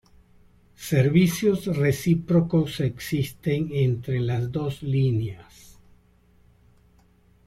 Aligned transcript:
Servicios 0.93 1.67
recíprocos 1.77 2.79
existen 2.79 3.69
entre 3.71 4.19
las 4.19 4.51
dos 4.51 4.81
líneas. 4.81 5.77